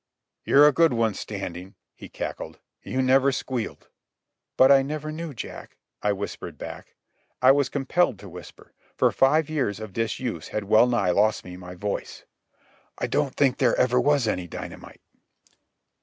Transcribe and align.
"You're 0.45 0.67
a 0.67 0.71
good 0.73 0.93
one, 0.93 1.13
Standing," 1.13 1.75
he 1.93 2.09
cackled. 2.09 2.57
"You 2.81 3.03
never 3.03 3.31
squealed." 3.31 3.87
"But 4.57 4.71
I 4.71 4.81
never 4.81 5.11
knew, 5.11 5.31
Jack," 5.31 5.77
I 6.01 6.11
whispered 6.11 6.57
back—I 6.57 7.51
was 7.51 7.69
compelled 7.69 8.17
to 8.17 8.27
whisper, 8.27 8.73
for 8.97 9.11
five 9.11 9.47
years 9.47 9.79
of 9.79 9.93
disuse 9.93 10.47
had 10.47 10.63
well 10.63 10.87
nigh 10.87 11.11
lost 11.11 11.45
me 11.45 11.55
my 11.55 11.75
voice. 11.75 12.25
"I 12.97 13.05
don't 13.05 13.35
think 13.35 13.59
there 13.59 13.75
ever 13.75 14.01
was 14.01 14.27
any 14.27 14.47
dynamite." 14.47 15.01